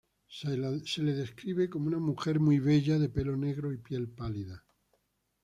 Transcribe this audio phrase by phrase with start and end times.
[0.27, 4.63] Se la describe como una mujer muy bella de pelo negro y piel pálida.